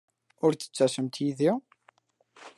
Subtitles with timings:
[0.45, 1.51] Ur d-ttasemt yid-i?